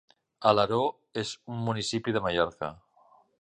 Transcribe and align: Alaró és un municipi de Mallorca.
Alaró 0.51 0.79
és 1.23 1.33
un 1.57 1.61
municipi 1.67 2.17
de 2.17 2.23
Mallorca. 2.29 2.73